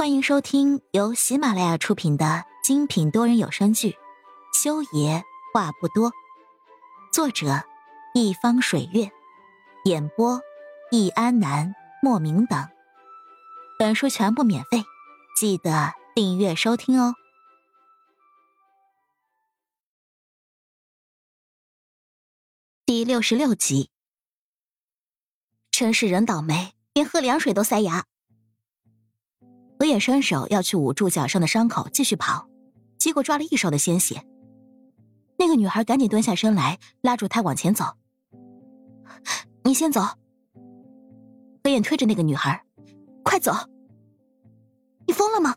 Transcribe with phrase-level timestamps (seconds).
[0.00, 3.90] 欢迎收听由喜马拉雅出品的精品多人有声剧
[4.54, 5.22] 《修爷
[5.52, 6.10] 话不多》，
[7.12, 7.62] 作者：
[8.14, 9.12] 一方水月，
[9.84, 10.40] 演播：
[10.90, 12.66] 易安南、莫名等。
[13.78, 14.84] 本书全部免费，
[15.38, 17.14] 记得订阅收听哦。
[22.86, 23.90] 第六十六集，
[25.70, 28.06] 真是人倒霉，连喝凉水都塞牙。
[29.80, 32.46] 何野伸手要去捂住脚上的伤口，继续跑，
[32.98, 34.22] 结果抓了一手的鲜血。
[35.38, 37.86] 那个女孩赶紧蹲下身来，拉住他往前走。
[39.64, 40.02] 你先走。
[41.64, 42.62] 何燕推着那个女孩，
[43.22, 43.54] 快走！
[45.06, 45.56] 你疯了吗？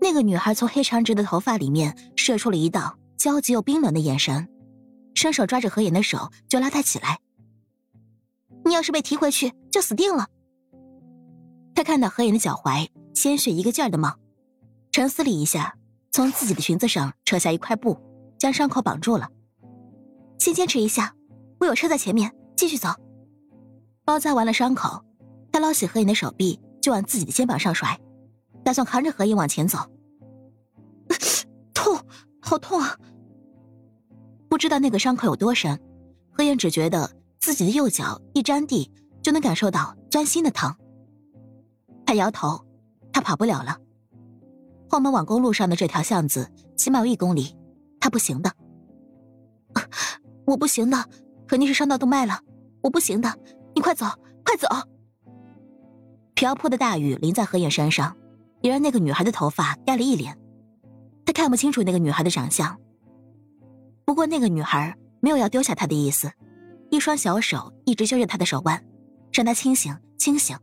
[0.00, 4.48] 那个女孩从黑长直的头发里面射出了一道焦急又冰冷的眼神，
[5.14, 7.20] 伸手抓着何野的手就拉他起来。
[8.64, 10.26] 你要是被提回去，就死定了。
[11.76, 14.14] 他看到何妍的脚踝鲜血一个劲儿的冒，
[14.90, 15.76] 沉思了一下，
[16.10, 17.98] 从自己的裙子上扯下一块布，
[18.38, 19.28] 将伤口绑住了。
[20.38, 21.14] 先坚持一下，
[21.60, 22.88] 我有车在前面，继续走。
[24.06, 25.04] 包扎完了伤口，
[25.52, 28.00] 他捞起何妍的手臂就往自己的肩膀上甩，
[28.64, 29.78] 打算扛着何妍往前走。
[31.74, 32.00] 痛，
[32.40, 32.96] 好痛啊！
[34.48, 35.78] 不知道那个伤口有多深，
[36.32, 40.74] 何妍只觉得自己的右脚一沾地就能感受到钻心的疼。
[42.16, 42.64] 摇头，
[43.12, 43.78] 他跑不了了。
[44.88, 47.56] 后门往公路上的这条巷子起码有一公里，
[48.00, 48.52] 他不行的。
[50.46, 51.04] 我不行的，
[51.46, 52.40] 肯定是伤到动脉了。
[52.82, 53.36] 我不行的，
[53.74, 54.06] 你快走，
[54.44, 54.68] 快走！
[56.34, 58.16] 瓢泼的大雨淋在何眼山上，
[58.60, 60.38] 也让那个女孩的头发盖了一脸。
[61.24, 62.78] 他看不清楚那个女孩的长相。
[64.04, 66.30] 不过那个女孩没有要丢下他的意思，
[66.90, 68.84] 一双小手一直揪着他的手腕，
[69.32, 70.56] 让他清醒，清醒。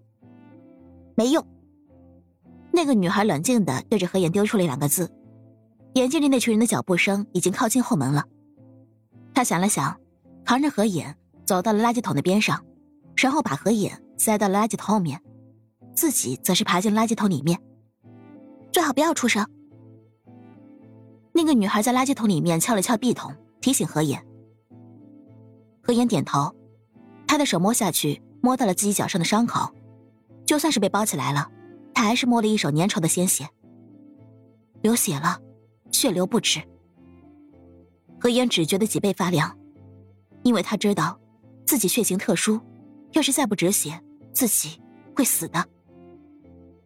[1.16, 1.46] 没用。
[2.72, 5.12] 那个女孩冷静的对着何妍丢出了两个字，
[5.94, 8.26] 眼镜里那群人的脚步声已经靠近后门了。
[9.34, 9.96] 他想了想，
[10.44, 11.16] 扛着何妍
[11.46, 12.64] 走到了垃圾桶的边上，
[13.16, 15.22] 然后把何妍塞到了垃圾桶后面，
[15.94, 17.60] 自己则是爬进垃圾桶里面。
[18.72, 19.48] 最好不要出声。
[21.32, 23.32] 那个女孩在垃圾桶里面敲了敲壁桶，
[23.62, 24.24] 提醒何妍。
[25.82, 26.56] 何妍点头，
[27.28, 29.72] 他的手摸下去，摸到了自己脚上的伤口。
[30.46, 31.50] 就算是被包起来了，
[31.94, 33.48] 他还是摸了一手粘稠的鲜血，
[34.82, 35.40] 流血了，
[35.92, 36.62] 血流不止。
[38.20, 39.58] 何嫣只觉得脊背发凉，
[40.44, 41.20] 因为他知道，
[41.66, 42.60] 自己血型特殊，
[43.12, 44.82] 要是再不止血，自己
[45.16, 45.66] 会死的。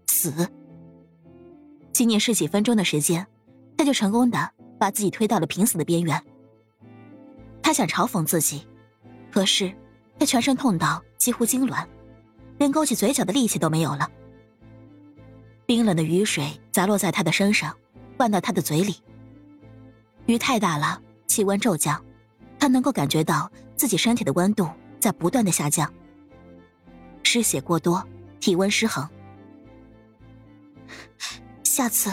[0.08, 0.34] 死。
[1.92, 3.26] 仅仅是几分钟的时间，
[3.76, 6.22] 他就成功的把自己推到了濒死的边缘。
[7.62, 8.68] 他想嘲讽自己，
[9.32, 9.74] 可是
[10.20, 11.86] 他全身痛到几乎痉挛。
[12.58, 14.10] 连勾起嘴角的力气都没有了。
[15.66, 17.76] 冰冷的雨水砸落在他的身上，
[18.16, 18.96] 灌到他的嘴里。
[20.26, 22.04] 雨太大了，气温骤降，
[22.58, 24.70] 他能够感觉到自己身体的温度
[25.00, 25.92] 在不断的下降。
[27.24, 28.02] 失血过多，
[28.40, 29.08] 体温失衡。
[31.64, 32.12] 下次，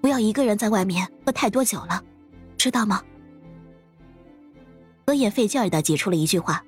[0.00, 2.02] 不要一个人在外面喝太多酒了，
[2.56, 3.02] 知道吗？
[5.06, 6.64] 何眼费劲儿的挤出了一句话，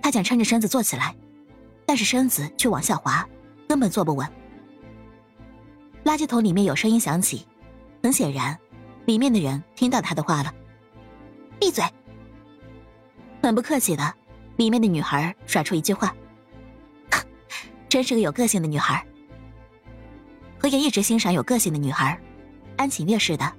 [0.00, 1.14] 他想撑着身子坐起来。
[1.86, 3.26] 但是身子却往下滑，
[3.68, 4.28] 根本坐不稳。
[6.04, 7.46] 垃圾桶里面有声音响起，
[8.02, 8.58] 很显然，
[9.06, 10.52] 里面的人听到他的话了。
[11.58, 11.84] 闭嘴！
[13.42, 14.14] 很不客气的，
[14.56, 16.14] 里面的女孩甩出一句话
[17.88, 19.04] ：“真是个有个性的女孩。”
[20.58, 22.20] 何言一直欣赏有个性的女孩，
[22.76, 23.52] 安晴月是的，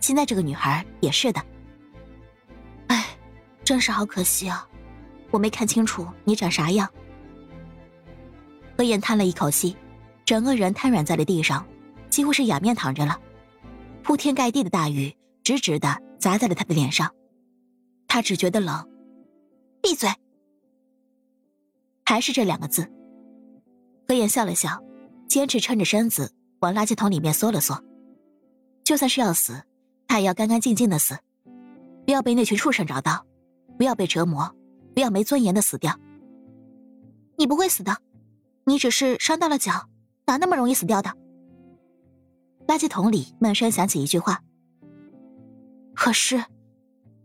[0.00, 1.44] 现在这个女孩也是的。
[2.86, 3.04] 哎，
[3.64, 4.66] 真是好可惜啊，
[5.30, 6.88] 我没看清楚你长啥样。
[8.82, 9.76] 何燕叹了一口气，
[10.24, 11.64] 整个人瘫软在了地上，
[12.10, 13.16] 几乎是仰面躺着了。
[14.02, 17.08] 铺天盖地的大雨直直的砸在了他的脸上，
[18.08, 18.84] 他只觉得冷。
[19.80, 20.10] 闭嘴！
[22.04, 22.90] 还是这两个字。
[24.08, 24.82] 何燕笑了笑，
[25.28, 27.80] 坚持撑着身子往垃圾桶里面缩了缩。
[28.82, 29.62] 就算是要死，
[30.08, 31.16] 他也要干干净净的死，
[32.04, 33.24] 不要被那群畜生找到，
[33.78, 34.52] 不要被折磨，
[34.92, 35.96] 不要没尊严的死掉。
[37.38, 37.96] 你不会死的。
[38.64, 39.88] 你只是伤到了脚，
[40.26, 41.10] 哪那么容易死掉的？
[42.66, 44.42] 垃圾桶里闷声响起一句话。
[45.94, 46.44] 可是，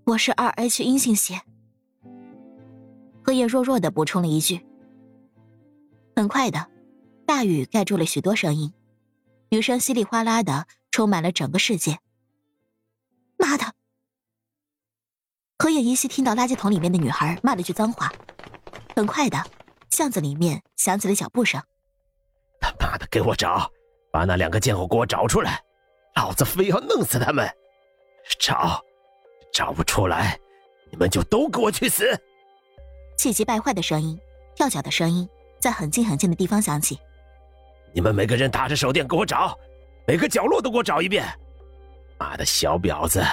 [0.06, 1.42] 我是二 H 阴性血。
[3.24, 4.66] 荷叶弱弱的补充了一句。
[6.16, 6.68] 很快的，
[7.26, 8.74] 大雨盖住了许多声音，
[9.50, 12.00] 雨声稀里哗啦的充满了整个世界。
[13.38, 13.74] 妈的！
[15.60, 18.12] 荷叶依稀听到垃圾桶里面的女孩骂了句脏话。
[18.96, 19.38] 很快的。
[19.90, 21.62] 巷子里面响起了脚步声。
[22.60, 23.72] 他妈的，给我找，
[24.12, 25.62] 把那两个贱货给我找出来，
[26.16, 27.50] 老子非要弄死他们！
[28.40, 28.82] 找，
[29.54, 30.40] 找不出来，
[30.92, 32.20] 你们就都给我去死！
[33.18, 34.20] 气急败坏的声音，
[34.56, 35.28] 跳脚的声音，
[35.60, 37.00] 在很近很近的地方响起。
[37.94, 39.58] 你们每个人打着手电给我找，
[40.06, 41.26] 每个角落都给我找一遍。
[42.18, 43.24] 妈的小婊子，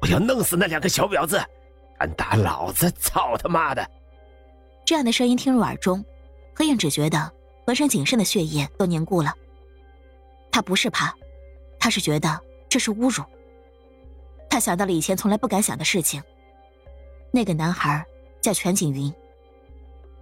[0.00, 1.40] 我要弄死那两个小婊子！
[1.98, 3.90] 敢打老子，操他妈的！
[4.84, 6.04] 这样的声音听入耳中，
[6.54, 7.32] 何燕只觉得
[7.64, 9.34] 浑身仅剩的血液都凝固了。
[10.50, 11.14] 他不是怕，
[11.78, 13.24] 他是觉得这是侮辱。
[14.50, 16.22] 他想到了以前从来不敢想的事情。
[17.30, 18.04] 那个男孩
[18.40, 19.12] 叫全景云。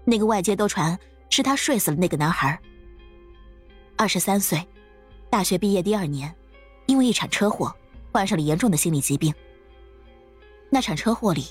[0.04, 0.96] 那个外界都传
[1.28, 2.58] 是他睡死了那个男孩。
[3.96, 4.64] 二十三岁，
[5.28, 6.32] 大学毕业第二年，
[6.86, 7.74] 因为一场车祸，
[8.12, 9.34] 患上了严重的心理疾病。
[10.70, 11.48] 那场车祸里，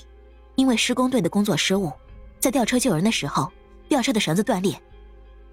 [0.54, 1.92] 因为施工队的工作失误。
[2.40, 3.52] 在吊车救人的时候，
[3.86, 4.80] 吊车的绳子断裂，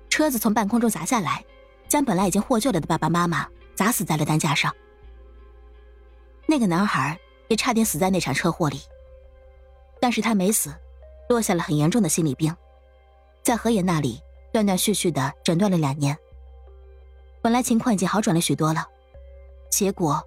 [0.09, 1.43] 车子从半空中砸下来，
[1.89, 4.73] 将本来已经获救了的爸爸妈妈砸死在了担架上。
[6.45, 7.19] 那个男孩
[7.49, 8.79] 也差点死在那场车祸里，
[9.99, 10.73] 但是他没死，
[11.27, 12.55] 落下了很严重的心理病，
[13.43, 14.21] 在何野那里
[14.53, 16.17] 断断续续的诊断了两年。
[17.41, 18.87] 本来情况已经好转了许多了，
[19.69, 20.25] 结果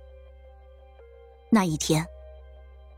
[1.48, 2.06] 那一天，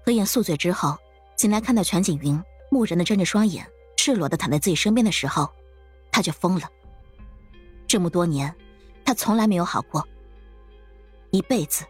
[0.05, 0.99] 何野宿醉之后
[1.37, 2.43] 醒来，看到全景云。
[2.73, 5.47] 木然的睁着双眼，赤裸的躺在自己身边的时候，
[6.11, 6.67] 他就疯了。
[7.87, 8.51] 这么多年，
[9.05, 10.09] 他从来没有好过。
[11.33, 11.85] 一辈子，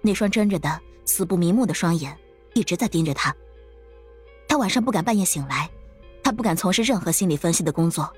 [0.00, 2.18] 那双睁着的死不瞑目的双眼
[2.54, 3.36] 一直在盯着他。
[4.48, 5.68] 他晚上不敢半夜醒来，
[6.22, 8.10] 他不敢从事任何心理分析的工作，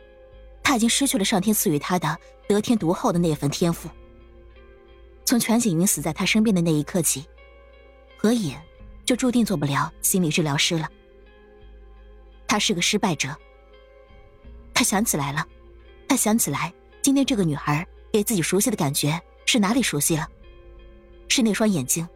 [0.62, 2.16] 他已经失去了上天赐予他的
[2.46, 3.90] 得天独厚的那份天赋。
[5.24, 7.26] 从全景云死在他身边的那一刻起，
[8.16, 8.56] 何野
[9.04, 10.88] 就注定做不了心理治疗师了。
[12.54, 13.36] 他是个失败者。
[14.72, 15.44] 他想起来了，
[16.08, 16.72] 他想起来
[17.02, 20.28] 今天这个女孩给自己熟悉的感觉是哪里熟悉了？
[21.28, 22.08] 是那双眼睛。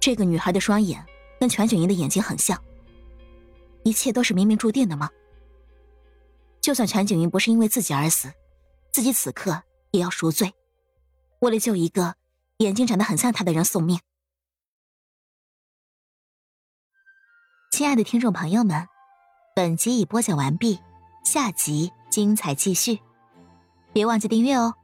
[0.00, 1.06] 这个女孩的双眼
[1.38, 2.60] 跟全景云的眼睛很像。
[3.84, 5.08] 一切都是冥冥注定的吗？
[6.60, 8.32] 就算全景云不是因为自己而死，
[8.90, 9.62] 自己此刻
[9.92, 10.52] 也要赎罪，
[11.38, 12.16] 为了救一个
[12.56, 14.00] 眼睛长得很像他的人送命。
[17.70, 18.88] 亲爱的听众朋友们。
[19.52, 20.78] 本集已播讲完毕，
[21.24, 23.00] 下集精彩继续，
[23.92, 24.74] 别忘记订阅哦。